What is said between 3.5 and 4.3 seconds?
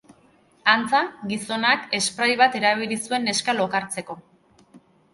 lokartzeko.